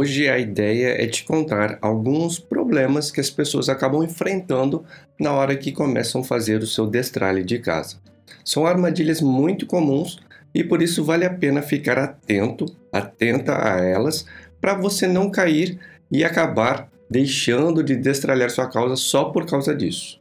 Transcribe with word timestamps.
Hoje 0.00 0.28
a 0.28 0.38
ideia 0.38 0.90
é 0.90 1.08
te 1.08 1.24
contar 1.24 1.76
alguns 1.82 2.38
problemas 2.38 3.10
que 3.10 3.20
as 3.20 3.30
pessoas 3.30 3.68
acabam 3.68 4.04
enfrentando 4.04 4.84
na 5.18 5.32
hora 5.32 5.56
que 5.56 5.72
começam 5.72 6.20
a 6.20 6.24
fazer 6.24 6.62
o 6.62 6.68
seu 6.68 6.86
destralhe 6.86 7.42
de 7.42 7.58
casa. 7.58 7.96
São 8.44 8.64
armadilhas 8.64 9.20
muito 9.20 9.66
comuns 9.66 10.20
e 10.54 10.62
por 10.62 10.82
isso 10.82 11.02
vale 11.02 11.24
a 11.24 11.34
pena 11.34 11.62
ficar 11.62 11.98
atento, 11.98 12.66
atenta 12.92 13.56
a 13.60 13.84
elas, 13.84 14.24
para 14.60 14.74
você 14.74 15.08
não 15.08 15.32
cair 15.32 15.80
e 16.12 16.22
acabar 16.22 16.88
deixando 17.10 17.82
de 17.82 17.96
destralhar 17.96 18.50
sua 18.50 18.68
causa 18.68 18.94
só 18.94 19.24
por 19.24 19.46
causa 19.46 19.74
disso. 19.74 20.20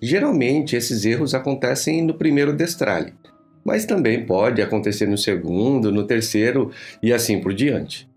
Geralmente 0.00 0.74
esses 0.74 1.04
erros 1.04 1.34
acontecem 1.34 2.00
no 2.00 2.14
primeiro 2.14 2.54
destralhe, 2.54 3.12
mas 3.62 3.84
também 3.84 4.24
pode 4.24 4.62
acontecer 4.62 5.06
no 5.06 5.18
segundo, 5.18 5.92
no 5.92 6.06
terceiro 6.06 6.70
e 7.02 7.12
assim 7.12 7.38
por 7.42 7.52
diante. 7.52 8.08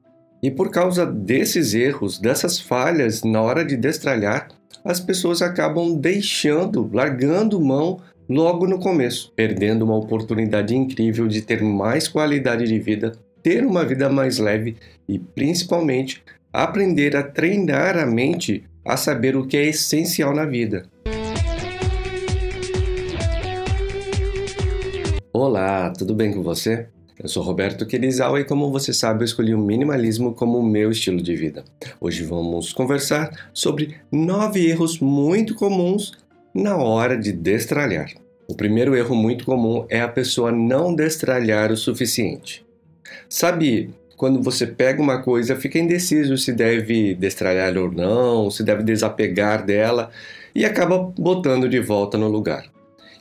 E 0.43 0.49
por 0.49 0.71
causa 0.71 1.05
desses 1.05 1.75
erros, 1.75 2.17
dessas 2.17 2.59
falhas 2.59 3.21
na 3.23 3.39
hora 3.39 3.63
de 3.63 3.77
destralhar, 3.77 4.47
as 4.83 4.99
pessoas 4.99 5.39
acabam 5.39 5.95
deixando, 5.95 6.89
largando 6.91 7.61
mão 7.61 7.99
logo 8.27 8.65
no 8.65 8.79
começo, 8.79 9.31
perdendo 9.35 9.85
uma 9.85 9.95
oportunidade 9.95 10.75
incrível 10.75 11.27
de 11.27 11.43
ter 11.43 11.61
mais 11.61 12.07
qualidade 12.07 12.65
de 12.65 12.79
vida, 12.79 13.11
ter 13.43 13.63
uma 13.63 13.85
vida 13.85 14.09
mais 14.09 14.39
leve 14.39 14.77
e 15.07 15.19
principalmente 15.19 16.23
aprender 16.51 17.15
a 17.15 17.21
treinar 17.21 17.95
a 17.95 18.07
mente 18.07 18.63
a 18.83 18.97
saber 18.97 19.35
o 19.35 19.45
que 19.45 19.57
é 19.57 19.67
essencial 19.67 20.33
na 20.33 20.45
vida. 20.45 20.87
Olá, 25.31 25.93
tudo 25.95 26.15
bem 26.15 26.33
com 26.33 26.41
você? 26.41 26.87
Eu 27.21 27.29
sou 27.29 27.43
Roberto 27.43 27.85
Querizal 27.85 28.39
e, 28.39 28.43
como 28.43 28.71
você 28.71 28.91
sabe, 28.91 29.21
eu 29.21 29.25
escolhi 29.25 29.53
o 29.53 29.59
minimalismo 29.59 30.33
como 30.33 30.57
o 30.57 30.65
meu 30.65 30.89
estilo 30.89 31.21
de 31.21 31.35
vida. 31.35 31.63
Hoje 31.99 32.23
vamos 32.23 32.73
conversar 32.73 33.51
sobre 33.53 33.95
nove 34.11 34.67
erros 34.67 34.99
muito 34.99 35.53
comuns 35.53 36.13
na 36.51 36.77
hora 36.77 37.15
de 37.15 37.31
destralhar. 37.31 38.09
O 38.47 38.55
primeiro 38.55 38.95
erro 38.95 39.15
muito 39.15 39.45
comum 39.45 39.85
é 39.87 40.01
a 40.01 40.07
pessoa 40.07 40.51
não 40.51 40.95
destralhar 40.95 41.71
o 41.71 41.77
suficiente. 41.77 42.65
Sabe 43.29 43.91
quando 44.17 44.41
você 44.41 44.65
pega 44.65 44.99
uma 44.99 45.21
coisa, 45.21 45.55
fica 45.55 45.77
indeciso 45.77 46.35
se 46.39 46.51
deve 46.51 47.13
destralhar 47.13 47.77
ou 47.77 47.91
não, 47.91 48.49
se 48.49 48.63
deve 48.63 48.81
desapegar 48.81 49.63
dela 49.63 50.09
e 50.55 50.65
acaba 50.65 50.97
botando 50.97 51.69
de 51.69 51.79
volta 51.79 52.17
no 52.17 52.27
lugar. 52.27 52.65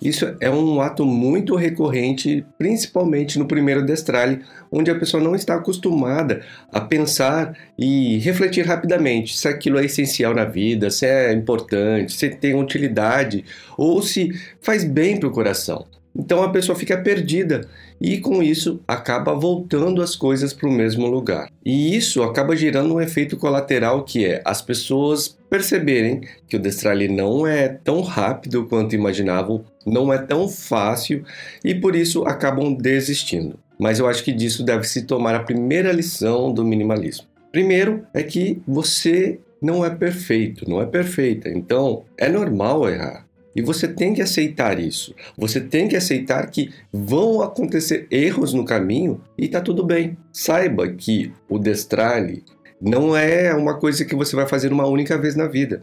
Isso 0.01 0.35
é 0.41 0.49
um 0.51 0.81
ato 0.81 1.05
muito 1.05 1.55
recorrente, 1.55 2.45
principalmente 2.57 3.39
no 3.39 3.47
primeiro 3.47 3.85
destralhe, 3.85 4.41
onde 4.73 4.91
a 4.91 4.95
pessoa 4.95 5.23
não 5.23 5.35
está 5.35 5.57
acostumada 5.57 6.43
a 6.73 6.81
pensar 6.81 7.55
e 7.79 8.19
refletir 8.19 8.65
rapidamente 8.65 9.37
se 9.37 9.47
aquilo 9.47 9.79
é 9.79 9.85
essencial 9.85 10.35
na 10.35 10.45
vida, 10.45 10.91
se 10.91 11.05
é 11.05 11.33
importante, 11.33 12.13
se 12.13 12.31
tem 12.31 12.55
utilidade 12.55 13.45
ou 13.77 14.01
se 14.01 14.31
faz 14.61 14.85
bem 14.85 15.19
para 15.19 15.29
o 15.29 15.33
coração. 15.33 15.87
Então 16.17 16.43
a 16.43 16.51
pessoa 16.51 16.77
fica 16.77 16.97
perdida 16.97 17.69
e 18.01 18.19
com 18.19 18.43
isso 18.43 18.81
acaba 18.89 19.35
voltando 19.35 20.03
as 20.03 20.17
coisas 20.17 20.53
para 20.53 20.69
o 20.69 20.73
mesmo 20.73 21.07
lugar. 21.07 21.51
E 21.65 21.95
isso 21.95 22.23
acaba 22.23 22.57
gerando 22.57 22.95
um 22.95 23.01
efeito 23.01 23.37
colateral 23.37 24.03
que 24.05 24.25
é 24.25 24.41
as 24.45 24.63
pessoas 24.63 25.39
perceberem 25.51 26.23
que 26.49 26.57
o 26.57 26.61
destralhe 26.61 27.09
não 27.09 27.47
é 27.47 27.69
tão 27.69 28.01
rápido 28.01 28.67
quanto 28.67 28.95
imaginavam, 28.95 29.65
não 29.85 30.13
é 30.13 30.19
tão 30.19 30.49
fácil 30.49 31.25
e 31.65 31.75
por 31.75 31.95
isso 31.95 32.25
acabam 32.25 32.73
desistindo. 32.73 33.59
Mas 33.79 33.99
eu 33.99 34.07
acho 34.07 34.25
que 34.25 34.33
disso 34.33 34.63
deve 34.63 34.85
se 34.85 35.03
tomar 35.03 35.35
a 35.35 35.43
primeira 35.43 35.93
lição 35.93 36.53
do 36.53 36.65
minimalismo. 36.65 37.27
Primeiro 37.51 38.07
é 38.15 38.23
que 38.23 38.63
você 38.67 39.41
não 39.61 39.85
é 39.85 39.91
perfeito, 39.91 40.69
não 40.69 40.81
é 40.81 40.87
perfeita, 40.87 41.49
então 41.49 42.05
é 42.17 42.29
normal 42.29 42.89
errar. 42.89 43.27
E 43.55 43.63
você 43.63 43.89
tem 43.89 44.15
que 44.15 44.23
aceitar 44.23 44.79
isso. 44.79 45.15
Você 45.37 45.61
tem 45.61 45.89
que 45.89 45.97
aceitar 45.97 46.49
que 46.51 46.71
vão 46.93 47.43
acontecer 47.43 48.07
erros 48.11 48.53
no 48.55 48.65
caminho 48.65 49.21
e 49.37 49.49
tá 49.49 49.61
tudo 49.61 49.85
bem. 49.85 50.17
Saiba 50.33 50.89
que 50.89 51.33
o 51.49 51.59
destralhe 51.59 52.45
não 52.81 53.17
é 53.17 53.55
uma 53.55 53.79
coisa 53.79 54.05
que 54.05 54.15
você 54.15 54.35
vai 54.37 54.47
fazer 54.47 54.73
uma 54.73 54.87
única 54.87 55.19
vez 55.19 55.35
na 55.35 55.47
vida. 55.47 55.83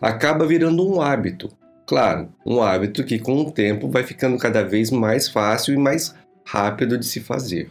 Acaba 0.00 0.46
virando 0.46 0.86
um 0.86 1.00
hábito. 1.00 1.50
Claro, 1.86 2.28
um 2.44 2.62
hábito 2.62 3.04
que 3.04 3.18
com 3.18 3.42
o 3.42 3.50
tempo 3.50 3.88
vai 3.88 4.02
ficando 4.02 4.38
cada 4.38 4.62
vez 4.62 4.90
mais 4.90 5.28
fácil 5.28 5.74
e 5.74 5.78
mais 5.78 6.14
rápido 6.44 6.98
de 6.98 7.06
se 7.06 7.20
fazer. 7.20 7.70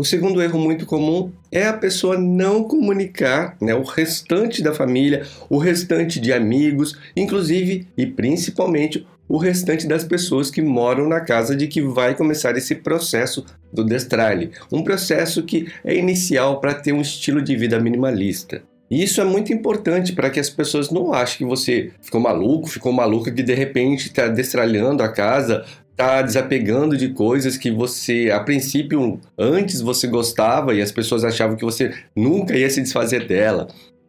O 0.00 0.02
segundo 0.02 0.40
erro 0.40 0.58
muito 0.58 0.86
comum 0.86 1.30
é 1.52 1.66
a 1.66 1.74
pessoa 1.74 2.16
não 2.16 2.64
comunicar 2.64 3.54
né, 3.60 3.74
o 3.74 3.82
restante 3.82 4.62
da 4.62 4.72
família, 4.72 5.26
o 5.46 5.58
restante 5.58 6.18
de 6.18 6.32
amigos, 6.32 6.98
inclusive 7.14 7.86
e 7.98 8.06
principalmente 8.06 9.06
o 9.28 9.36
restante 9.36 9.86
das 9.86 10.02
pessoas 10.02 10.50
que 10.50 10.62
moram 10.62 11.06
na 11.06 11.20
casa 11.20 11.54
de 11.54 11.66
que 11.66 11.82
vai 11.82 12.16
começar 12.16 12.56
esse 12.56 12.76
processo 12.76 13.44
do 13.70 13.84
destralhe, 13.84 14.52
um 14.72 14.82
processo 14.82 15.42
que 15.42 15.70
é 15.84 15.94
inicial 15.94 16.62
para 16.62 16.72
ter 16.72 16.94
um 16.94 17.02
estilo 17.02 17.42
de 17.42 17.54
vida 17.54 17.78
minimalista. 17.78 18.62
E 18.90 19.04
isso 19.04 19.20
é 19.20 19.24
muito 19.24 19.52
importante 19.52 20.14
para 20.14 20.30
que 20.30 20.40
as 20.40 20.48
pessoas 20.48 20.90
não 20.90 21.12
achem 21.12 21.38
que 21.38 21.44
você 21.44 21.92
ficou 22.00 22.22
maluco, 22.22 22.68
ficou 22.68 22.90
maluca 22.90 23.30
que 23.30 23.42
de 23.42 23.54
repente 23.54 24.06
está 24.06 24.28
destralhando 24.28 25.02
a 25.02 25.08
casa, 25.08 25.64
está 26.00 26.22
desapegando 26.22 26.96
de 26.96 27.10
coisas 27.10 27.58
que 27.58 27.70
você, 27.70 28.30
a 28.32 28.40
princípio, 28.40 29.20
antes 29.38 29.82
você 29.82 30.06
gostava 30.06 30.74
e 30.74 30.80
as 30.80 30.90
pessoas 30.90 31.24
achavam 31.24 31.56
que 31.56 31.64
você 31.64 31.92
nunca 32.16 32.56
ia 32.56 32.70
se 32.70 32.80
desfazer 32.80 33.26
dela. 33.26 33.68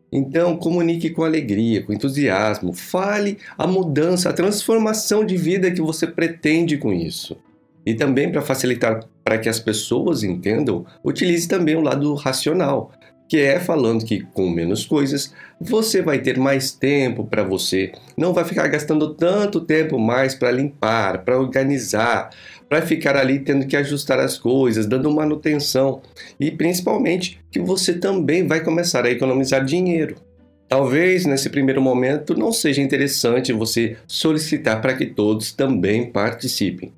Então, 0.09 0.55
comunique 0.55 1.09
com 1.09 1.23
alegria, 1.23 1.83
com 1.83 1.91
entusiasmo, 1.91 2.73
fale 2.73 3.37
a 3.57 3.67
mudança, 3.67 4.29
a 4.29 4.33
transformação 4.33 5.25
de 5.25 5.35
vida 5.35 5.71
que 5.71 5.81
você 5.81 6.07
pretende 6.07 6.77
com 6.77 6.93
isso. 6.93 7.37
E 7.85 7.93
também 7.93 8.31
para 8.31 8.41
facilitar 8.41 9.01
para 9.23 9.37
que 9.37 9.49
as 9.49 9.59
pessoas 9.59 10.23
entendam, 10.23 10.85
utilize 11.03 11.47
também 11.47 11.75
o 11.75 11.81
lado 11.81 12.13
racional 12.13 12.91
que 13.31 13.39
é 13.39 13.61
falando 13.61 14.03
que 14.03 14.19
com 14.33 14.49
menos 14.49 14.85
coisas 14.85 15.33
você 15.57 16.01
vai 16.01 16.19
ter 16.19 16.37
mais 16.37 16.73
tempo 16.73 17.23
para 17.23 17.45
você, 17.45 17.93
não 18.17 18.33
vai 18.33 18.43
ficar 18.43 18.67
gastando 18.67 19.13
tanto 19.13 19.61
tempo 19.61 19.97
mais 19.97 20.35
para 20.35 20.51
limpar, 20.51 21.23
para 21.23 21.39
organizar, 21.39 22.29
para 22.67 22.81
ficar 22.81 23.15
ali 23.15 23.39
tendo 23.39 23.65
que 23.65 23.77
ajustar 23.77 24.19
as 24.19 24.37
coisas, 24.37 24.85
dando 24.85 25.09
manutenção. 25.09 26.01
E 26.37 26.51
principalmente 26.51 27.39
que 27.49 27.61
você 27.61 27.93
também 27.93 28.45
vai 28.45 28.59
começar 28.59 29.05
a 29.05 29.11
economizar 29.11 29.63
dinheiro. 29.63 30.17
Talvez 30.67 31.25
nesse 31.25 31.49
primeiro 31.49 31.81
momento 31.81 32.37
não 32.37 32.51
seja 32.51 32.81
interessante 32.81 33.53
você 33.53 33.95
solicitar 34.05 34.81
para 34.81 34.93
que 34.93 35.05
todos 35.05 35.53
também 35.53 36.11
participem, 36.11 36.91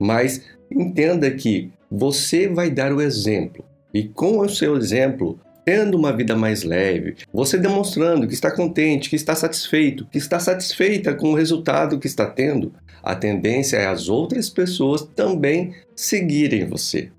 mas 0.00 0.42
entenda 0.68 1.30
que 1.30 1.70
você 1.88 2.48
vai 2.48 2.72
dar 2.72 2.92
o 2.92 3.00
exemplo. 3.00 3.64
E 3.94 4.02
com 4.02 4.40
o 4.40 4.48
seu 4.48 4.76
exemplo 4.76 5.38
tendo 5.66 5.98
uma 5.98 6.12
vida 6.12 6.36
mais 6.36 6.62
leve, 6.62 7.16
você 7.32 7.58
demonstrando 7.58 8.28
que 8.28 8.34
está 8.34 8.52
contente, 8.52 9.10
que 9.10 9.16
está 9.16 9.34
satisfeito, 9.34 10.06
que 10.06 10.16
está 10.16 10.38
satisfeita 10.38 11.12
com 11.12 11.32
o 11.32 11.34
resultado 11.34 11.98
que 11.98 12.06
está 12.06 12.24
tendo, 12.24 12.72
a 13.02 13.16
tendência 13.16 13.76
é 13.76 13.86
as 13.86 14.08
outras 14.08 14.48
pessoas 14.48 15.02
também 15.02 15.74
seguirem 15.96 16.68
você, 16.68 17.10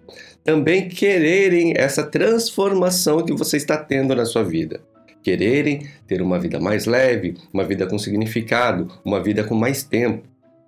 também 0.45 0.87
quererem 0.87 1.73
essa 1.75 2.03
transformação 2.03 3.25
que 3.25 3.33
você 3.33 3.57
está 3.57 3.75
tendo 3.75 4.15
na 4.15 4.23
sua 4.23 4.45
vida. 4.45 4.79
Quererem 5.21 5.85
ter 6.07 6.21
uma 6.21 6.39
vida 6.39 6.57
mais 6.57 6.85
leve, 6.85 7.35
uma 7.51 7.65
vida 7.65 7.85
com 7.85 7.99
significado, 7.99 8.87
uma 9.03 9.21
vida 9.21 9.43
com 9.43 9.55
mais 9.55 9.83
tempo. 9.83 10.23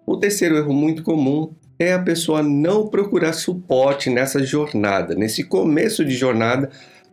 O 0.05 0.17
terceiro 0.17 0.57
erro 0.57 0.73
muito 0.73 1.01
comum 1.01 1.53
é 1.79 1.93
a 1.93 1.99
pessoa 1.99 2.43
não 2.43 2.89
procurar 2.89 3.31
suporte 3.31 4.09
nessa 4.09 4.43
jornada, 4.43 5.15
nesse 5.15 5.45
começo 5.45 6.03
de 6.03 6.13
jornada 6.13 6.69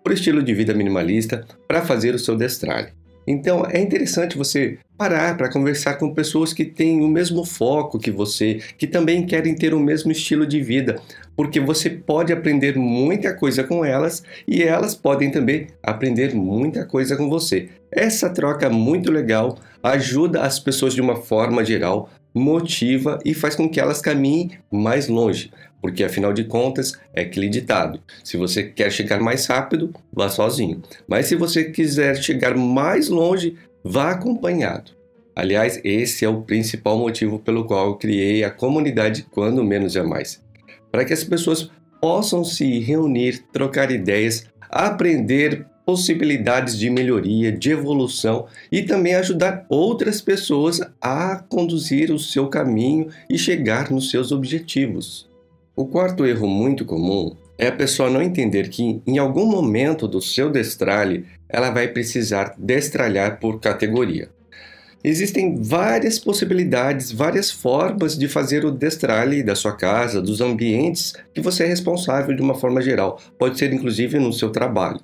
por 0.06 0.12
estilo 0.12 0.40
de 0.40 0.54
vida 0.54 0.72
minimalista 0.72 1.44
para 1.66 1.82
fazer 1.82 2.14
o 2.14 2.18
seu 2.20 2.36
destralhe. 2.36 2.90
Então 3.26 3.66
é 3.68 3.80
interessante 3.80 4.38
você 4.38 4.78
parar 4.96 5.36
para 5.36 5.50
conversar 5.50 5.94
com 5.94 6.14
pessoas 6.14 6.52
que 6.52 6.64
têm 6.64 7.00
o 7.00 7.08
mesmo 7.08 7.44
foco 7.44 7.98
que 7.98 8.12
você, 8.12 8.60
que 8.78 8.86
também 8.86 9.26
querem 9.26 9.56
ter 9.56 9.74
o 9.74 9.80
mesmo 9.80 10.12
estilo 10.12 10.46
de 10.46 10.62
vida, 10.62 10.94
porque 11.34 11.58
você 11.58 11.90
pode 11.90 12.32
aprender 12.32 12.78
muita 12.78 13.34
coisa 13.34 13.64
com 13.64 13.84
elas 13.84 14.22
e 14.46 14.62
elas 14.62 14.94
podem 14.94 15.28
também 15.28 15.66
aprender 15.82 16.36
muita 16.36 16.84
coisa 16.84 17.16
com 17.16 17.28
você. 17.28 17.68
Essa 17.90 18.30
troca 18.30 18.70
muito 18.70 19.10
legal 19.10 19.58
ajuda 19.82 20.42
as 20.42 20.60
pessoas 20.60 20.94
de 20.94 21.00
uma 21.00 21.16
forma 21.16 21.64
geral, 21.64 22.08
motiva 22.36 23.18
e 23.24 23.34
faz 23.34 23.56
com 23.56 23.68
que 23.68 23.80
elas 23.80 24.00
caminhem 24.00 24.52
mais 24.70 25.08
longe 25.08 25.50
porque 25.80 26.02
afinal 26.02 26.32
de 26.32 26.42
contas 26.42 26.98
é 27.14 27.22
aquele 27.22 27.48
ditado: 27.48 28.00
se 28.24 28.36
você 28.36 28.64
quer 28.64 28.90
chegar 28.90 29.20
mais 29.20 29.46
rápido, 29.46 29.94
vá 30.12 30.28
sozinho, 30.28 30.82
mas 31.06 31.26
se 31.26 31.36
você 31.36 31.64
quiser 31.64 32.16
chegar 32.16 32.56
mais 32.56 33.08
longe, 33.08 33.56
vá 33.84 34.10
acompanhado. 34.10 34.90
Aliás, 35.34 35.80
esse 35.84 36.24
é 36.24 36.28
o 36.28 36.42
principal 36.42 36.98
motivo 36.98 37.38
pelo 37.38 37.66
qual 37.66 37.88
eu 37.88 37.96
criei 37.96 38.42
a 38.42 38.50
comunidade 38.50 39.26
Quando 39.30 39.62
Menos 39.62 39.94
é 39.94 40.02
Mais 40.02 40.44
para 40.90 41.04
que 41.04 41.12
as 41.12 41.22
pessoas 41.22 41.70
possam 42.00 42.42
se 42.42 42.78
reunir, 42.78 43.44
trocar 43.52 43.90
ideias, 43.90 44.46
aprender 44.70 45.66
possibilidades 45.86 46.76
de 46.76 46.90
melhoria, 46.90 47.52
de 47.52 47.70
evolução 47.70 48.46
e 48.72 48.82
também 48.82 49.14
ajudar 49.14 49.64
outras 49.68 50.20
pessoas 50.20 50.80
a 51.00 51.36
conduzir 51.48 52.10
o 52.10 52.18
seu 52.18 52.48
caminho 52.48 53.06
e 53.30 53.38
chegar 53.38 53.92
nos 53.92 54.10
seus 54.10 54.32
objetivos. 54.32 55.30
O 55.76 55.86
quarto 55.86 56.26
erro 56.26 56.48
muito 56.48 56.84
comum 56.84 57.36
é 57.56 57.68
a 57.68 57.72
pessoa 57.72 58.10
não 58.10 58.20
entender 58.20 58.68
que 58.68 59.00
em 59.06 59.18
algum 59.18 59.46
momento 59.46 60.08
do 60.08 60.20
seu 60.20 60.50
destralhe 60.50 61.24
ela 61.48 61.70
vai 61.70 61.86
precisar 61.86 62.54
destralhar 62.58 63.38
por 63.38 63.60
categoria. 63.60 64.28
Existem 65.04 65.62
várias 65.62 66.18
possibilidades, 66.18 67.12
várias 67.12 67.48
formas 67.48 68.18
de 68.18 68.26
fazer 68.26 68.64
o 68.64 68.72
destralhe 68.72 69.40
da 69.40 69.54
sua 69.54 69.72
casa, 69.72 70.20
dos 70.20 70.40
ambientes 70.40 71.12
que 71.32 71.40
você 71.40 71.62
é 71.62 71.66
responsável 71.68 72.34
de 72.34 72.42
uma 72.42 72.54
forma 72.54 72.82
geral. 72.82 73.20
Pode 73.38 73.56
ser 73.56 73.72
inclusive 73.72 74.18
no 74.18 74.32
seu 74.32 74.50
trabalho. 74.50 74.98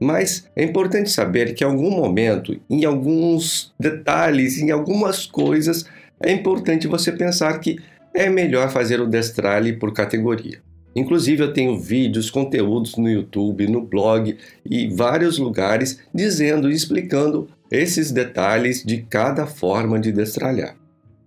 Mas 0.00 0.48
é 0.54 0.62
importante 0.62 1.10
saber 1.10 1.54
que 1.54 1.64
em 1.64 1.66
algum 1.66 1.90
momento, 1.90 2.58
em 2.70 2.84
alguns 2.84 3.74
detalhes, 3.78 4.58
em 4.58 4.70
algumas 4.70 5.26
coisas, 5.26 5.84
é 6.20 6.32
importante 6.32 6.86
você 6.86 7.12
pensar 7.12 7.58
que 7.58 7.78
é 8.14 8.28
melhor 8.28 8.70
fazer 8.70 9.00
o 9.00 9.06
destralhe 9.06 9.74
por 9.74 9.92
categoria. 9.92 10.60
Inclusive, 10.94 11.42
eu 11.42 11.52
tenho 11.52 11.78
vídeos, 11.78 12.30
conteúdos 12.30 12.96
no 12.96 13.08
YouTube, 13.08 13.68
no 13.68 13.82
blog 13.82 14.36
e 14.64 14.88
vários 14.88 15.38
lugares 15.38 16.00
dizendo 16.12 16.70
e 16.70 16.74
explicando 16.74 17.48
esses 17.70 18.10
detalhes 18.10 18.82
de 18.84 19.02
cada 19.02 19.46
forma 19.46 20.00
de 20.00 20.10
destralhar. 20.10 20.76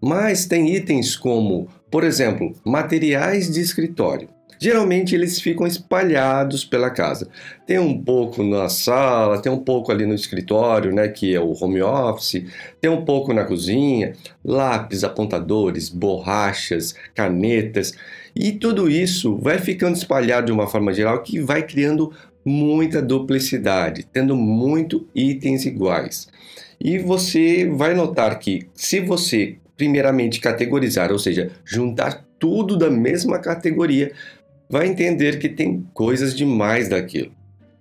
Mas 0.02 0.46
tem 0.46 0.76
itens 0.76 1.16
como, 1.16 1.70
por 1.90 2.04
exemplo, 2.04 2.54
materiais 2.66 3.52
de 3.52 3.62
escritório. 3.62 4.28
Geralmente 4.62 5.16
eles 5.16 5.42
ficam 5.42 5.66
espalhados 5.66 6.64
pela 6.64 6.92
casa. 6.92 7.28
Tem 7.66 7.80
um 7.80 8.00
pouco 8.00 8.44
na 8.44 8.70
sala, 8.70 9.42
tem 9.42 9.52
um 9.52 9.58
pouco 9.58 9.92
ali 9.92 10.06
no 10.06 10.14
escritório, 10.14 10.94
né, 10.94 11.08
que 11.08 11.34
é 11.34 11.40
o 11.40 11.52
home 11.60 11.82
office, 11.82 12.46
tem 12.80 12.92
um 12.92 13.04
pouco 13.04 13.34
na 13.34 13.44
cozinha, 13.44 14.14
lápis, 14.46 15.04
apontadores, 15.04 15.90
borrachas, 15.90 16.94
canetas, 17.16 17.94
e 18.36 18.52
tudo 18.52 18.88
isso 18.88 19.36
vai 19.38 19.58
ficando 19.58 19.96
espalhado 19.96 20.46
de 20.46 20.52
uma 20.52 20.68
forma 20.68 20.94
geral 20.94 21.24
que 21.24 21.40
vai 21.40 21.64
criando 21.64 22.14
muita 22.46 23.02
duplicidade, 23.02 24.06
tendo 24.14 24.36
muito 24.36 25.08
itens 25.16 25.66
iguais. 25.66 26.28
E 26.80 27.00
você 27.00 27.68
vai 27.68 27.96
notar 27.96 28.38
que 28.38 28.68
se 28.76 29.00
você 29.00 29.56
primeiramente 29.76 30.40
categorizar, 30.40 31.12
ou 31.12 31.18
seja, 31.18 31.50
juntar 31.66 32.24
tudo 32.38 32.76
da 32.76 32.90
mesma 32.90 33.40
categoria, 33.40 34.12
vai 34.72 34.88
entender 34.88 35.38
que 35.38 35.50
tem 35.50 35.86
coisas 35.94 36.34
demais 36.34 36.88
daquilo. 36.88 37.34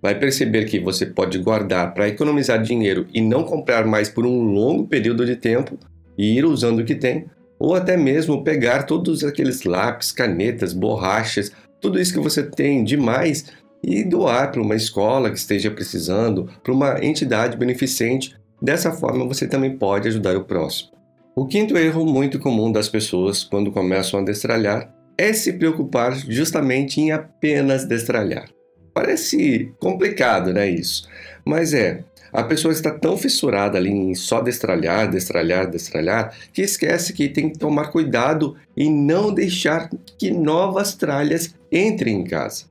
Vai 0.03 0.19
perceber 0.19 0.65
que 0.65 0.81
você 0.81 1.07
pode 1.07 1.39
guardar 1.39 1.95
para 1.95 2.09
economizar 2.09 2.61
dinheiro 2.61 3.07
e 3.15 3.21
não 3.21 3.45
comprar 3.45 3.87
mais 3.87 4.09
por 4.09 4.27
um 4.27 4.43
longo 4.43 4.89
período 4.89 5.25
de 5.25 5.37
tempo 5.37 5.79
e 6.19 6.37
ir 6.37 6.45
usando 6.45 6.81
o 6.81 6.85
que 6.85 6.97
tem, 6.97 7.27
ou 7.61 7.77
até 7.77 7.97
mesmo 7.97 8.43
pegar 8.43 8.83
todos 8.83 9.23
aqueles 9.23 9.63
lápis, 9.63 10.11
canetas, 10.11 10.73
borrachas, 10.73 11.53
tudo 11.81 12.01
isso 12.01 12.13
que 12.13 12.19
você 12.19 12.43
tem 12.43 12.83
demais 12.83 13.47
e 13.85 14.03
doar 14.03 14.51
para 14.51 14.61
uma 14.61 14.75
escola 14.75 15.31
que 15.31 15.39
esteja 15.39 15.71
precisando, 15.71 16.51
para 16.63 16.73
uma 16.73 17.05
entidade 17.05 17.57
beneficente. 17.57 18.35
Dessa 18.61 18.91
forma, 18.91 19.27
você 19.27 19.47
também 19.47 19.77
pode 19.77 20.09
ajudar 20.09 20.37
o 20.37 20.45
próximo. 20.45 20.91
O 21.37 21.47
quinto 21.47 21.79
erro 21.79 22.05
muito 22.05 22.39
comum 22.41 22.73
das 22.73 22.89
pessoas 22.89 23.45
quando 23.45 23.71
começam 23.71 24.21
a 24.21 24.25
destralhar 24.25 24.93
é 25.21 25.35
se 25.35 25.53
preocupar 25.53 26.17
justamente 26.17 26.99
em 26.99 27.13
apenas 27.13 27.85
destralhar. 27.85 28.49
Parece 28.95 29.71
complicado, 29.79 30.51
né, 30.51 30.67
isso? 30.71 31.07
Mas 31.45 31.75
é, 31.75 32.03
a 32.33 32.43
pessoa 32.43 32.73
está 32.73 32.91
tão 32.91 33.19
fissurada 33.19 33.77
ali 33.77 33.91
em 33.91 34.15
só 34.15 34.41
destralhar, 34.41 35.11
destralhar, 35.11 35.71
destralhar, 35.71 36.35
que 36.55 36.63
esquece 36.63 37.13
que 37.13 37.29
tem 37.29 37.51
que 37.51 37.59
tomar 37.59 37.89
cuidado 37.89 38.57
e 38.75 38.89
não 38.89 39.31
deixar 39.33 39.91
que 40.17 40.31
novas 40.31 40.95
tralhas 40.95 41.55
entrem 41.71 42.21
em 42.21 42.25
casa. 42.25 42.65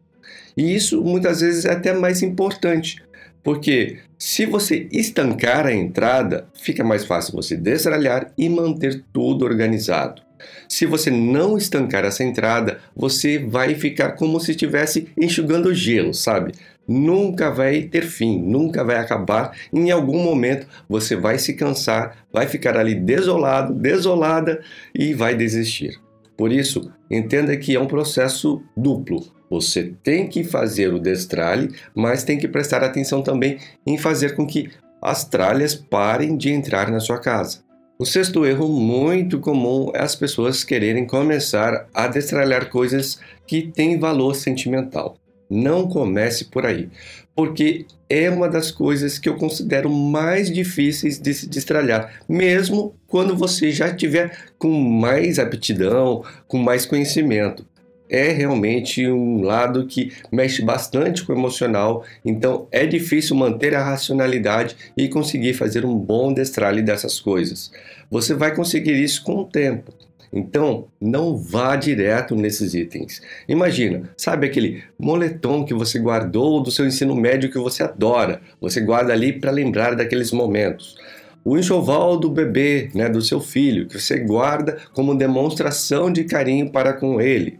E 0.57 0.75
isso 0.75 1.03
muitas 1.03 1.41
vezes 1.41 1.65
é 1.65 1.73
até 1.73 1.93
mais 1.93 2.23
importante, 2.23 2.99
porque 3.43 3.99
se 4.17 4.47
você 4.47 4.87
estancar 4.91 5.67
a 5.67 5.73
entrada, 5.73 6.47
fica 6.55 6.83
mais 6.83 7.05
fácil 7.05 7.35
você 7.35 7.55
destralhar 7.55 8.33
e 8.35 8.49
manter 8.49 9.03
tudo 9.13 9.45
organizado. 9.45 10.28
Se 10.67 10.85
você 10.85 11.09
não 11.09 11.57
estancar 11.57 12.05
essa 12.05 12.23
entrada, 12.23 12.79
você 12.95 13.39
vai 13.39 13.75
ficar 13.75 14.13
como 14.13 14.39
se 14.39 14.51
estivesse 14.51 15.07
enxugando 15.17 15.73
gelo, 15.73 16.13
sabe? 16.13 16.53
Nunca 16.87 17.51
vai 17.51 17.83
ter 17.83 18.03
fim, 18.03 18.41
nunca 18.41 18.83
vai 18.83 18.97
acabar. 18.97 19.55
Em 19.71 19.91
algum 19.91 20.23
momento 20.23 20.65
você 20.87 21.15
vai 21.15 21.37
se 21.37 21.53
cansar, 21.53 22.25
vai 22.33 22.47
ficar 22.47 22.75
ali 22.77 22.95
desolado, 22.95 23.73
desolada 23.73 24.61
e 24.93 25.13
vai 25.13 25.35
desistir. 25.35 25.99
Por 26.35 26.51
isso, 26.51 26.91
entenda 27.11 27.55
que 27.57 27.75
é 27.75 27.79
um 27.79 27.85
processo 27.85 28.63
duplo. 28.75 29.23
Você 29.49 29.93
tem 30.01 30.27
que 30.27 30.43
fazer 30.43 30.93
o 30.93 30.99
destralhe, 30.99 31.69
mas 31.93 32.23
tem 32.23 32.37
que 32.37 32.47
prestar 32.47 32.83
atenção 32.83 33.21
também 33.21 33.57
em 33.85 33.97
fazer 33.97 34.35
com 34.35 34.47
que 34.47 34.71
as 35.01 35.25
tralhas 35.25 35.75
parem 35.75 36.37
de 36.37 36.49
entrar 36.49 36.91
na 36.91 36.99
sua 36.99 37.19
casa. 37.19 37.68
O 38.01 38.05
sexto 38.05 38.45
erro 38.45 38.69
muito 38.69 39.39
comum 39.41 39.91
é 39.93 40.01
as 40.01 40.15
pessoas 40.15 40.63
quererem 40.63 41.05
começar 41.05 41.85
a 41.93 42.07
destralhar 42.07 42.69
coisas 42.69 43.19
que 43.45 43.61
têm 43.61 43.99
valor 43.99 44.35
sentimental. 44.35 45.17
Não 45.49 45.85
comece 45.85 46.45
por 46.45 46.65
aí, 46.65 46.87
porque 47.35 47.85
é 48.09 48.29
uma 48.29 48.47
das 48.47 48.71
coisas 48.71 49.19
que 49.19 49.27
eu 49.27 49.35
considero 49.35 49.89
mais 49.89 50.49
difíceis 50.49 51.19
de 51.19 51.33
se 51.33 51.49
destralhar, 51.49 52.21
mesmo 52.29 52.95
quando 53.05 53.35
você 53.35 53.69
já 53.69 53.93
tiver 53.93 54.47
com 54.57 54.71
mais 54.71 55.37
aptidão, 55.37 56.23
com 56.47 56.57
mais 56.57 56.85
conhecimento 56.85 57.65
é 58.09 58.31
realmente 58.31 59.07
um 59.07 59.41
lado 59.41 59.85
que 59.85 60.11
mexe 60.31 60.61
bastante 60.61 61.23
com 61.23 61.33
o 61.33 61.35
emocional, 61.35 62.03
então 62.25 62.67
é 62.71 62.85
difícil 62.85 63.35
manter 63.35 63.75
a 63.75 63.83
racionalidade 63.83 64.75
e 64.97 65.07
conseguir 65.07 65.53
fazer 65.53 65.85
um 65.85 65.95
bom 65.95 66.33
destralhe 66.33 66.81
dessas 66.81 67.19
coisas. 67.19 67.71
Você 68.09 68.33
vai 68.33 68.55
conseguir 68.55 69.01
isso 69.01 69.23
com 69.23 69.37
o 69.37 69.45
tempo. 69.45 69.93
Então, 70.31 70.85
não 71.01 71.35
vá 71.35 71.75
direto 71.75 72.35
nesses 72.35 72.75
itens. 72.75 73.19
Imagina, 73.47 74.11
sabe 74.15 74.45
aquele 74.45 74.83
moletom 74.97 75.65
que 75.65 75.73
você 75.73 75.97
guardou 75.97 76.61
do 76.61 76.69
seu 76.69 76.85
ensino 76.85 77.15
médio 77.15 77.51
que 77.51 77.57
você 77.57 77.81
adora? 77.81 78.39
Você 78.61 78.79
guarda 78.79 79.11
ali 79.11 79.33
para 79.33 79.49
lembrar 79.49 79.95
daqueles 79.95 80.31
momentos 80.31 80.95
o 81.43 81.57
enxoval 81.57 82.17
do 82.17 82.29
bebê, 82.29 82.89
né, 82.93 83.09
do 83.09 83.21
seu 83.21 83.39
filho, 83.39 83.87
que 83.87 83.99
você 83.99 84.19
guarda 84.19 84.77
como 84.93 85.15
demonstração 85.15 86.11
de 86.11 86.23
carinho 86.23 86.69
para 86.69 86.93
com 86.93 87.19
ele. 87.19 87.59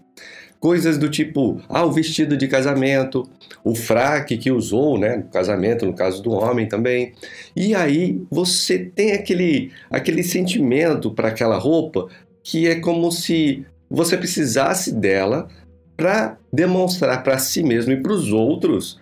Coisas 0.60 0.98
do 0.98 1.10
tipo, 1.10 1.62
ah, 1.70 1.86
o 1.86 1.92
vestido 1.92 2.36
de 2.36 2.48
casamento, 2.48 3.28
o 3.63 3.74
fraque 3.74 4.38
que 4.38 4.51
usou, 4.51 4.98
né, 4.98 5.18
no 5.18 5.24
casamento, 5.24 5.86
no 5.86 5.94
caso 5.94 6.22
do 6.22 6.32
homem 6.32 6.68
também. 6.68 7.13
E 7.56 7.74
aí 7.74 8.22
você 8.30 8.78
tem 8.80 9.13
aquele, 9.13 9.72
aquele 9.89 10.22
sentimento 10.22 11.12
para 11.12 11.30
aquela 11.30 11.58
roupa 11.58 12.08
que 12.44 12.68
é 12.68 12.75
como 12.75 13.12
se 13.12 13.66
você 13.89 14.18
precisasse 14.18 14.94
dela 14.94 15.48
para 15.96 16.38
demonstrar 16.51 17.24
para 17.24 17.38
si 17.38 17.63
mesmo 17.63 17.92
e 17.92 18.01
para 18.01 18.13
os 18.13 18.32
outros 18.32 19.00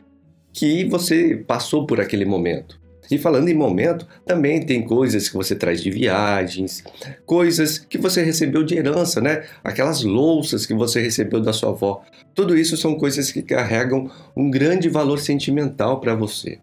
que 0.54 0.86
você 0.86 1.44
passou 1.48 1.86
por 1.86 2.02
aquele 2.02 2.26
momento. 2.26 2.80
E 3.10 3.18
falando 3.18 3.50
em 3.50 3.54
momento, 3.54 4.08
também 4.26 4.62
tem 4.62 4.84
coisas 4.84 5.30
que 5.30 5.36
você 5.36 5.56
traz 5.56 5.82
de 5.82 5.90
viagens, 5.90 6.84
coisas 7.26 7.78
que 7.78 7.98
você 7.98 8.24
recebeu 8.24 8.64
de 8.64 8.76
herança, 8.76 9.22
né? 9.22 9.46
Aquelas 9.64 10.04
louças 10.04 10.66
que 10.66 10.74
você 10.74 11.02
recebeu 11.02 11.40
da 11.40 11.54
sua 11.54 11.70
avó. 11.70 12.04
Tudo 12.34 12.58
isso 12.58 12.78
são 12.78 12.96
coisas 12.96 13.32
que 13.32 13.42
carregam 13.42 14.10
um 14.36 14.50
grande 14.50 14.90
valor 14.90 15.20
sentimental 15.20 16.00
para 16.00 16.16
você. 16.16 16.60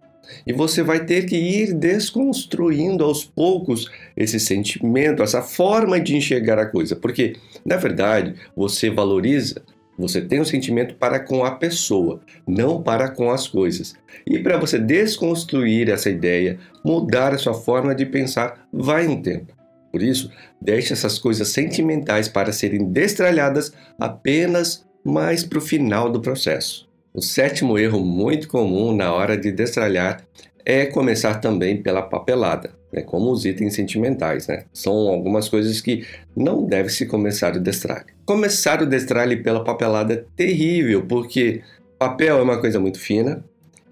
E 0.47 0.53
você 0.53 0.83
vai 0.83 1.05
ter 1.05 1.27
que 1.27 1.37
ir 1.37 1.75
desconstruindo 1.75 3.05
aos 3.05 3.25
poucos 3.25 3.91
esse 4.17 4.41
sentimento, 4.41 5.23
essa 5.23 5.43
forma 5.43 6.01
de 6.01 6.17
enxergar 6.17 6.59
a 6.59 6.67
coisa, 6.67 6.97
porque 6.97 7.37
na 7.65 7.77
verdade 7.77 8.35
você 8.57 8.91
valoriza 8.91 9.63
você 9.99 10.21
tem 10.21 10.41
um 10.41 10.45
sentimento 10.45 10.95
para 10.97 11.21
com 11.21 11.45
a 11.45 11.53
pessoa, 11.53 12.21
não 12.47 12.83
para 12.83 13.09
com 13.09 13.31
as 13.31 13.47
coisas. 13.47 13.95
E 14.27 14.39
para 14.39 14.59
você 14.59 14.79
desconstruir 14.79 15.89
essa 15.89 16.11
ideia, 16.11 16.59
mudar 16.85 17.33
a 17.33 17.39
sua 17.39 17.55
forma 17.55 17.95
de 17.95 18.07
pensar, 18.07 18.67
vai 18.73 19.07
um 19.07 19.21
tempo. 19.21 19.53
Por 19.93 20.03
isso, 20.03 20.31
deixe 20.61 20.93
essas 20.93 21.19
coisas 21.19 21.49
sentimentais 21.49 22.29
para 22.29 22.53
serem 22.53 22.91
destralhadas 22.91 23.73
apenas 23.99 24.85
mais 25.05 25.45
para 25.45 25.59
o 25.59 25.63
final 25.63 26.11
do 26.11 26.21
processo. 26.21 26.89
O 27.13 27.23
sétimo 27.23 27.79
erro 27.79 28.01
muito 28.01 28.49
comum 28.49 28.93
na 28.93 29.13
hora 29.13 29.37
de 29.37 29.53
destralhar 29.53 30.27
é 30.64 30.87
começar 30.87 31.35
também 31.37 31.76
pela 31.83 32.02
papelada, 32.02 32.71
né, 32.92 33.02
como 33.02 33.30
os 33.30 33.44
itens 33.44 33.75
sentimentais. 33.75 34.47
Né? 34.47 34.64
São 34.73 34.92
algumas 35.09 35.49
coisas 35.49 35.80
que 35.80 36.06
não 36.37 36.64
deve 36.64 36.88
se 36.88 37.06
começar 37.06 37.56
o 37.56 37.61
destralhe. 37.61 38.06
Começar 38.25 38.83
o 38.83 38.87
destralhe 38.87 39.37
pela 39.37 39.62
papelada 39.62 40.14
é 40.14 40.25
terrível, 40.37 41.04
porque 41.06 41.62
papel 41.99 42.38
é 42.38 42.42
uma 42.42 42.61
coisa 42.61 42.80
muito 42.80 42.99
fina 42.99 43.44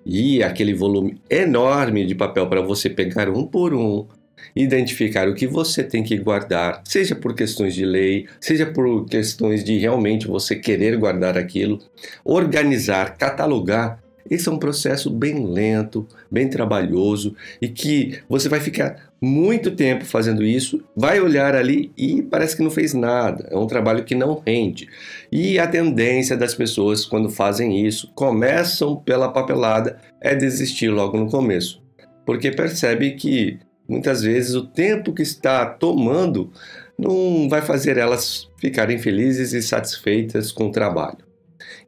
e 0.04 0.42
aquele 0.42 0.74
volume 0.74 1.20
enorme 1.30 2.06
de 2.06 2.14
papel 2.14 2.48
para 2.48 2.60
você 2.60 2.90
pegar 2.90 3.28
um 3.28 3.46
por 3.46 3.72
um, 3.72 4.06
identificar 4.54 5.28
o 5.28 5.34
que 5.34 5.46
você 5.46 5.82
tem 5.82 6.02
que 6.02 6.16
guardar, 6.18 6.82
seja 6.84 7.14
por 7.14 7.34
questões 7.34 7.74
de 7.74 7.84
lei, 7.84 8.26
seja 8.40 8.66
por 8.66 9.06
questões 9.06 9.64
de 9.64 9.78
realmente 9.78 10.26
você 10.26 10.56
querer 10.56 10.96
guardar 10.96 11.38
aquilo, 11.38 11.78
organizar, 12.24 13.16
catalogar. 13.16 14.02
Esse 14.30 14.48
é 14.48 14.52
um 14.52 14.58
processo 14.58 15.10
bem 15.10 15.46
lento, 15.46 16.06
bem 16.30 16.48
trabalhoso 16.48 17.34
e 17.60 17.68
que 17.68 18.18
você 18.28 18.48
vai 18.48 18.60
ficar 18.60 19.12
muito 19.20 19.70
tempo 19.70 20.04
fazendo 20.04 20.42
isso, 20.42 20.82
vai 20.96 21.20
olhar 21.20 21.54
ali 21.54 21.92
e 21.96 22.22
parece 22.22 22.56
que 22.56 22.62
não 22.62 22.70
fez 22.70 22.92
nada. 22.92 23.48
É 23.50 23.56
um 23.56 23.66
trabalho 23.66 24.04
que 24.04 24.14
não 24.14 24.42
rende. 24.44 24.88
E 25.30 25.58
a 25.58 25.66
tendência 25.66 26.36
das 26.36 26.54
pessoas 26.54 27.04
quando 27.04 27.30
fazem 27.30 27.86
isso, 27.86 28.10
começam 28.14 28.96
pela 28.96 29.30
papelada, 29.30 29.98
é 30.20 30.34
desistir 30.34 30.88
logo 30.88 31.16
no 31.16 31.30
começo, 31.30 31.80
porque 32.26 32.50
percebe 32.50 33.12
que 33.12 33.60
muitas 33.88 34.22
vezes 34.22 34.54
o 34.54 34.66
tempo 34.66 35.12
que 35.12 35.22
está 35.22 35.66
tomando 35.66 36.50
não 36.98 37.48
vai 37.48 37.62
fazer 37.62 37.96
elas 37.96 38.48
ficarem 38.58 38.98
felizes 38.98 39.52
e 39.52 39.62
satisfeitas 39.62 40.50
com 40.50 40.66
o 40.66 40.72
trabalho. 40.72 41.31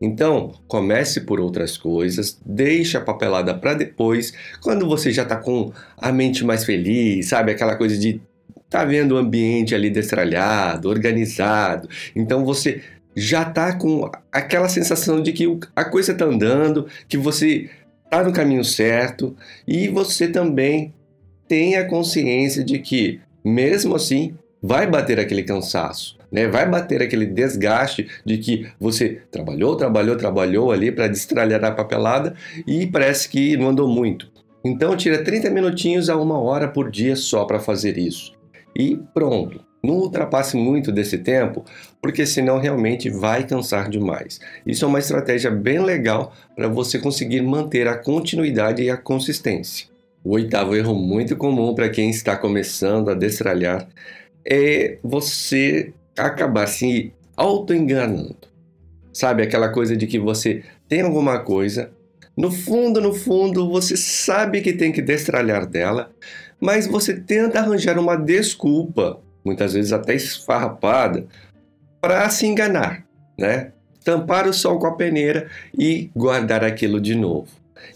Então, 0.01 0.53
comece 0.67 1.23
por 1.23 1.41
outras 1.41 1.77
coisas, 1.77 2.39
deixe 2.45 2.97
a 2.97 3.01
papelada 3.01 3.55
para 3.55 3.75
depois, 3.75 4.33
quando 4.61 4.87
você 4.87 5.11
já 5.13 5.23
está 5.23 5.37
com 5.37 5.73
a 5.97 6.13
mente 6.13 6.45
mais 6.45 6.65
feliz, 6.65 7.29
sabe? 7.29 7.53
Aquela 7.53 7.77
coisa 7.77 7.97
de 7.97 8.21
tá 8.69 8.85
vendo 8.85 9.13
o 9.13 9.19
ambiente 9.19 9.75
ali 9.75 9.89
destralhado, 9.89 10.89
organizado. 10.89 11.89
Então 12.17 12.45
você 12.45 12.83
já 13.15 13.45
tá 13.45 13.73
com 13.77 14.11
aquela 14.33 14.69
sensação 14.69 15.23
de 15.23 15.33
que 15.33 15.47
a 15.77 15.85
coisa 15.85 16.11
está 16.11 16.25
andando, 16.25 16.89
que 17.09 17.17
você 17.17 17.71
tá 18.11 18.25
no 18.25 18.33
caminho 18.33 18.65
certo 18.65 19.37
e 19.67 19.89
você 19.89 20.27
também 20.27 20.93
tem 21.47 21.77
a 21.77 21.85
consciência 21.85 22.65
de 22.65 22.79
que 22.81 23.21
mesmo 23.45 23.95
assim 23.95 24.35
vai 24.61 24.87
bater 24.87 25.21
aquele 25.21 25.43
cansaço 25.43 26.19
né? 26.35 26.49
Vai 26.49 26.69
bater 26.69 27.01
aquele 27.01 27.27
desgaste 27.27 28.09
de 28.27 28.39
que 28.39 28.67
você 28.81 29.21
trabalhou, 29.31 29.77
trabalhou, 29.77 30.17
trabalhou 30.17 30.73
ali 30.73 30.91
para 30.91 31.07
destralhar 31.07 31.65
a 31.65 31.71
papelada 31.71 32.35
e 32.67 32.89
parece 32.89 33.29
que 33.29 33.57
não 33.57 33.69
andou 33.69 33.89
muito. 33.89 34.29
Então 34.65 34.97
tira 34.97 35.23
30 35.23 35.49
minutinhos 35.51 36.11
a 36.11 36.17
uma 36.17 36.37
hora 36.37 36.67
por 36.67 36.91
dia 36.91 37.15
só 37.15 37.45
para 37.45 37.61
fazer 37.61 37.97
isso. 37.97 38.35
E 38.77 38.99
pronto. 39.15 39.61
Não 39.81 39.97
ultrapasse 39.97 40.57
muito 40.57 40.91
desse 40.91 41.19
tempo, 41.19 41.63
porque 42.01 42.25
senão 42.25 42.59
realmente 42.59 43.11
vai 43.11 43.47
cansar 43.47 43.89
demais. 43.89 44.41
Isso 44.67 44.85
é 44.85 44.89
uma 44.89 44.99
estratégia 44.99 45.51
bem 45.51 45.79
legal 45.79 46.33
para 46.57 46.67
você 46.67 46.99
conseguir 46.99 47.43
manter 47.43 47.87
a 47.87 47.97
continuidade 47.97 48.83
e 48.83 48.91
a 48.91 48.97
consistência. 48.97 49.87
O 50.25 50.33
oitavo 50.33 50.75
erro 50.75 50.95
muito 50.95 51.37
comum 51.37 51.75
para 51.75 51.91
quem 51.91 52.09
está 52.09 52.35
começando 52.35 53.11
a 53.11 53.15
destralhar 53.15 53.87
é 54.45 54.97
você 55.03 55.93
acabar 56.17 56.67
se 56.67 57.13
auto-enganando. 57.37 58.37
Sabe 59.13 59.43
aquela 59.43 59.69
coisa 59.69 59.97
de 59.97 60.07
que 60.07 60.19
você 60.19 60.63
tem 60.89 61.03
alguma 61.03 61.39
coisa, 61.39 61.91
no 62.37 62.51
fundo, 62.51 63.01
no 63.01 63.15
fundo, 63.15 63.71
você 63.71 63.97
sabe 63.97 64.61
que 64.61 64.73
tem 64.73 64.91
que 64.91 65.01
destralhar 65.01 65.67
dela, 65.67 66.11
mas 66.61 66.87
você 66.87 67.15
tenta 67.15 67.61
arranjar 67.61 67.99
uma 67.99 68.17
desculpa, 68.17 69.21
muitas 69.45 69.75
vezes 69.75 69.93
até 69.93 70.15
esfarrapada, 70.15 71.27
para 72.01 72.29
se 72.31 72.47
enganar, 72.47 73.07
né? 73.39 73.73
Tampar 74.05 74.49
o 74.49 74.53
sol 74.53 74.79
com 74.79 74.87
a 74.87 74.97
peneira 74.97 75.49
e 75.79 76.11
guardar 76.15 76.65
aquilo 76.65 77.01
de 77.01 77.15
novo. 77.15 77.49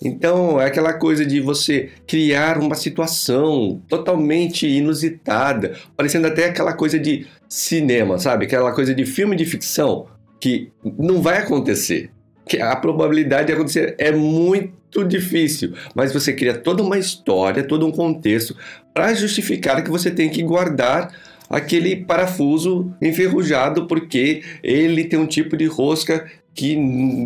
Então, 0.03 0.61
é 0.61 0.67
aquela 0.67 0.93
coisa 0.93 1.27
de 1.27 1.41
você 1.41 1.91
criar 2.07 2.59
uma 2.59 2.75
situação 2.75 3.83
totalmente 3.89 4.67
inusitada, 4.67 5.75
parecendo 5.97 6.27
até 6.29 6.47
aquela 6.47 6.73
coisa 6.73 6.99
de 6.99 7.27
cinema, 7.49 8.19
sabe? 8.19 8.45
Aquela 8.45 8.73
coisa 8.73 8.95
de 8.95 9.07
filme 9.07 9.35
de 9.35 9.45
ficção 9.45 10.07
que 10.40 10.71
não 10.99 11.23
vai 11.23 11.38
acontecer. 11.38 12.11
Que 12.47 12.61
a 12.61 12.75
probabilidade 12.76 13.49
de 13.49 13.52
acontecer 13.52 13.95
é 13.99 14.11
muito 14.11 15.05
difícil, 15.05 15.75
mas 15.95 16.12
você 16.12 16.33
cria 16.33 16.55
toda 16.57 16.83
uma 16.83 16.99
história, 16.99 17.62
todo 17.62 17.87
um 17.87 17.90
contexto 17.90 18.57
para 18.95 19.12
justificar 19.12 19.83
que 19.85 19.90
você 19.90 20.11
tem 20.11 20.31
que 20.31 20.43
guardar 20.43 21.12
aquele 21.49 21.97
parafuso 21.97 22.93
enferrujado 23.00 23.87
porque 23.87 24.43
ele 24.62 25.05
tem 25.05 25.19
um 25.19 25.26
tipo 25.26 25.57
de 25.57 25.67
rosca 25.67 26.26
que 26.55 26.76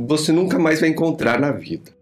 você 0.07 0.33
nunca 0.33 0.59
mais 0.59 0.81
vai 0.81 0.89
encontrar 0.89 1.41
na 1.41 1.53
vida. 1.53 1.93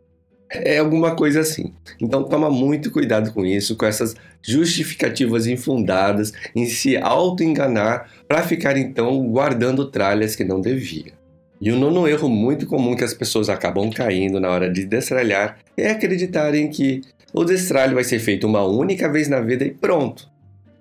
É 0.50 0.78
alguma 0.78 1.14
coisa 1.14 1.40
assim. 1.40 1.72
Então 2.00 2.24
toma 2.24 2.50
muito 2.50 2.90
cuidado 2.90 3.32
com 3.32 3.46
isso, 3.46 3.76
com 3.76 3.86
essas 3.86 4.16
justificativas 4.42 5.46
infundadas 5.46 6.32
em 6.56 6.66
se 6.66 6.96
auto-enganar 6.96 8.10
para 8.26 8.42
ficar 8.42 8.76
então 8.76 9.24
guardando 9.28 9.90
tralhas 9.90 10.34
que 10.34 10.42
não 10.42 10.60
devia. 10.60 11.12
E 11.60 11.70
o 11.70 11.78
nono 11.78 12.08
erro 12.08 12.28
muito 12.28 12.66
comum 12.66 12.96
que 12.96 13.04
as 13.04 13.14
pessoas 13.14 13.48
acabam 13.48 13.90
caindo 13.90 14.40
na 14.40 14.48
hora 14.48 14.68
de 14.68 14.84
destralhar 14.84 15.58
é 15.76 15.90
acreditarem 15.90 16.68
que 16.68 17.02
o 17.32 17.44
destralho 17.44 17.94
vai 17.94 18.02
ser 18.02 18.18
feito 18.18 18.46
uma 18.46 18.64
única 18.64 19.08
vez 19.08 19.28
na 19.28 19.40
vida 19.40 19.64
e 19.64 19.70
pronto. 19.70 20.28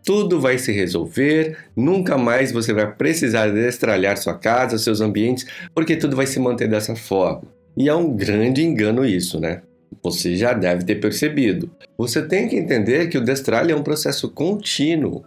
Tudo 0.04 0.40
vai 0.40 0.58
se 0.58 0.72
resolver, 0.72 1.58
nunca 1.76 2.18
mais 2.18 2.52
você 2.52 2.74
vai 2.74 2.92
precisar 2.92 3.50
destralhar 3.50 4.18
sua 4.18 4.34
casa, 4.34 4.80
seus 4.80 5.02
ambientes, 5.02 5.46
porque 5.76 5.96
tudo 5.96 6.16
vai 6.16 6.26
se 6.26 6.40
manter 6.40 6.68
dessa 6.68 6.96
forma. 6.96 7.59
E 7.80 7.88
é 7.88 7.96
um 7.96 8.14
grande 8.14 8.62
engano 8.62 9.06
isso, 9.06 9.40
né? 9.40 9.62
Você 10.04 10.36
já 10.36 10.52
deve 10.52 10.84
ter 10.84 10.96
percebido. 10.96 11.72
Você 11.98 12.22
tem 12.22 12.50
que 12.50 12.58
entender 12.58 13.08
que 13.08 13.18
o 13.18 13.24
destralhe 13.24 13.72
é 13.72 13.76
um 13.76 13.84
processo 13.84 14.30
contínuo. 14.30 15.24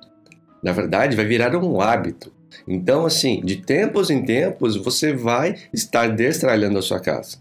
Na 0.62 0.71
verdade, 0.71 1.16
vai 1.16 1.25
virar 1.25 1.56
um 1.56 1.80
hábito. 1.80 2.30
Então, 2.68 3.06
assim, 3.06 3.40
de 3.40 3.56
tempos 3.56 4.11
em 4.11 4.23
tempos, 4.23 4.76
você 4.76 5.14
vai 5.14 5.56
estar 5.73 6.09
destralhando 6.09 6.78
a 6.78 6.82
sua 6.82 7.00
casa. 7.00 7.38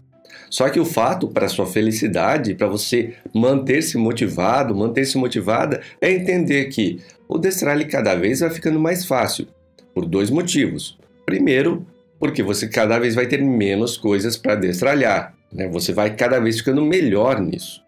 Só 0.48 0.70
que 0.70 0.80
o 0.80 0.84
fato 0.86 1.28
para 1.28 1.48
sua 1.48 1.66
felicidade, 1.66 2.54
para 2.54 2.66
você 2.66 3.14
manter-se 3.34 3.98
motivado, 3.98 4.74
manter-se 4.74 5.18
motivada, 5.18 5.82
é 6.00 6.10
entender 6.10 6.66
que 6.66 7.00
o 7.28 7.36
destralhe 7.36 7.84
cada 7.84 8.14
vez 8.14 8.40
vai 8.40 8.48
ficando 8.48 8.80
mais 8.80 9.04
fácil, 9.04 9.46
por 9.94 10.06
dois 10.06 10.30
motivos. 10.30 10.98
Primeiro, 11.26 11.86
porque 12.22 12.40
você 12.40 12.68
cada 12.68 13.00
vez 13.00 13.16
vai 13.16 13.26
ter 13.26 13.42
menos 13.42 13.96
coisas 13.96 14.36
para 14.36 14.54
destralhar, 14.54 15.34
né? 15.52 15.66
Você 15.66 15.92
vai 15.92 16.14
cada 16.14 16.38
vez 16.38 16.58
ficando 16.58 16.80
melhor 16.84 17.40
nisso. 17.40 17.82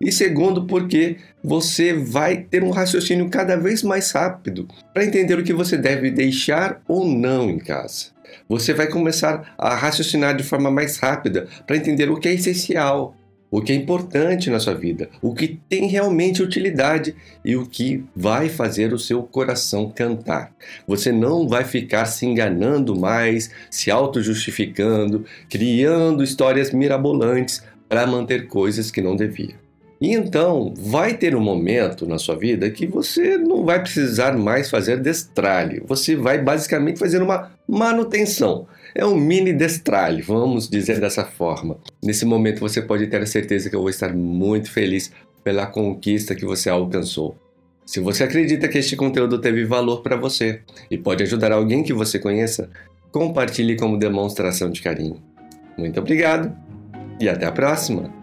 E 0.00 0.12
segundo, 0.12 0.64
porque 0.64 1.16
você 1.42 1.92
vai 1.92 2.36
ter 2.36 2.62
um 2.62 2.70
raciocínio 2.70 3.28
cada 3.28 3.56
vez 3.56 3.82
mais 3.82 4.12
rápido 4.12 4.68
para 4.94 5.04
entender 5.04 5.36
o 5.36 5.42
que 5.42 5.52
você 5.52 5.76
deve 5.76 6.08
deixar 6.08 6.80
ou 6.86 7.04
não 7.04 7.50
em 7.50 7.58
casa. 7.58 8.10
Você 8.48 8.72
vai 8.72 8.86
começar 8.86 9.56
a 9.58 9.74
raciocinar 9.74 10.36
de 10.36 10.44
forma 10.44 10.70
mais 10.70 10.96
rápida 10.98 11.48
para 11.66 11.76
entender 11.76 12.08
o 12.12 12.16
que 12.16 12.28
é 12.28 12.34
essencial, 12.34 13.16
o 13.50 13.60
que 13.60 13.72
é 13.72 13.74
importante 13.74 14.48
na 14.48 14.60
sua 14.60 14.74
vida, 14.74 15.08
o 15.20 15.34
que 15.34 15.48
tem 15.68 15.86
realmente 15.86 16.42
utilidade 16.42 17.14
e 17.44 17.56
o 17.56 17.66
que 17.66 18.04
vai 18.14 18.48
fazer 18.48 18.92
o 18.92 18.98
seu 18.98 19.22
coração 19.22 19.90
cantar. 19.90 20.52
Você 20.86 21.10
não 21.10 21.48
vai 21.48 21.64
ficar 21.64 22.06
se 22.06 22.24
enganando 22.26 22.98
mais, 22.98 23.50
se 23.70 23.90
auto-justificando, 23.90 25.24
criando 25.48 26.22
histórias 26.22 26.70
mirabolantes 26.70 27.62
para 27.88 28.06
manter 28.06 28.46
coisas 28.46 28.90
que 28.90 29.00
não 29.00 29.16
devia. 29.16 29.69
E 30.00 30.14
então 30.14 30.72
vai 30.78 31.14
ter 31.14 31.36
um 31.36 31.40
momento 31.40 32.06
na 32.06 32.18
sua 32.18 32.34
vida 32.34 32.70
que 32.70 32.86
você 32.86 33.36
não 33.36 33.64
vai 33.66 33.80
precisar 33.82 34.36
mais 34.36 34.70
fazer 34.70 34.98
destralhe, 34.98 35.82
você 35.86 36.16
vai 36.16 36.42
basicamente 36.42 36.98
fazer 36.98 37.20
uma 37.20 37.52
manutenção. 37.68 38.66
É 38.94 39.04
um 39.04 39.14
mini 39.14 39.52
destralhe, 39.52 40.22
vamos 40.22 40.68
dizer 40.68 40.98
dessa 41.00 41.24
forma. 41.24 41.78
Nesse 42.02 42.24
momento 42.24 42.60
você 42.60 42.80
pode 42.80 43.08
ter 43.08 43.20
a 43.20 43.26
certeza 43.26 43.68
que 43.68 43.76
eu 43.76 43.80
vou 43.80 43.90
estar 43.90 44.14
muito 44.14 44.70
feliz 44.70 45.12
pela 45.44 45.66
conquista 45.66 46.34
que 46.34 46.46
você 46.46 46.70
alcançou. 46.70 47.36
Se 47.84 48.00
você 48.00 48.24
acredita 48.24 48.68
que 48.68 48.78
este 48.78 48.96
conteúdo 48.96 49.38
teve 49.38 49.64
valor 49.64 50.00
para 50.00 50.16
você 50.16 50.60
e 50.90 50.96
pode 50.96 51.22
ajudar 51.24 51.52
alguém 51.52 51.82
que 51.82 51.92
você 51.92 52.18
conheça, 52.18 52.70
compartilhe 53.12 53.76
como 53.76 53.98
demonstração 53.98 54.70
de 54.70 54.80
carinho. 54.80 55.22
Muito 55.76 56.00
obrigado 56.00 56.56
e 57.20 57.28
até 57.28 57.46
a 57.46 57.52
próxima! 57.52 58.19